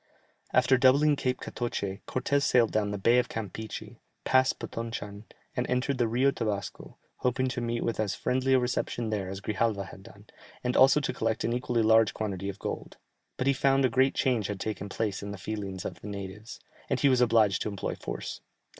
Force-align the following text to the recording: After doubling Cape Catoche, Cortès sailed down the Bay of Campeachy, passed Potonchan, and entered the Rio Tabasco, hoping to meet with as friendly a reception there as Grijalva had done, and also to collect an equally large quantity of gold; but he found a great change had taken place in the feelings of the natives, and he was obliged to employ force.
After 0.51 0.79
doubling 0.79 1.15
Cape 1.15 1.39
Catoche, 1.39 2.01
Cortès 2.07 2.41
sailed 2.41 2.71
down 2.71 2.89
the 2.89 2.97
Bay 2.97 3.19
of 3.19 3.29
Campeachy, 3.29 3.99
passed 4.23 4.57
Potonchan, 4.57 5.25
and 5.55 5.69
entered 5.69 5.99
the 5.99 6.07
Rio 6.07 6.31
Tabasco, 6.31 6.97
hoping 7.17 7.47
to 7.49 7.61
meet 7.61 7.83
with 7.83 7.99
as 7.99 8.15
friendly 8.15 8.53
a 8.55 8.59
reception 8.59 9.11
there 9.11 9.29
as 9.29 9.41
Grijalva 9.41 9.89
had 9.89 10.01
done, 10.01 10.25
and 10.63 10.75
also 10.75 10.99
to 10.99 11.13
collect 11.13 11.43
an 11.43 11.53
equally 11.53 11.83
large 11.83 12.15
quantity 12.15 12.49
of 12.49 12.57
gold; 12.57 12.97
but 13.37 13.45
he 13.45 13.53
found 13.53 13.85
a 13.85 13.89
great 13.89 14.15
change 14.15 14.47
had 14.47 14.59
taken 14.59 14.89
place 14.89 15.21
in 15.21 15.29
the 15.29 15.37
feelings 15.37 15.85
of 15.85 16.01
the 16.01 16.07
natives, 16.07 16.59
and 16.89 17.01
he 17.01 17.07
was 17.07 17.21
obliged 17.21 17.61
to 17.61 17.69
employ 17.69 17.93
force. 17.93 18.41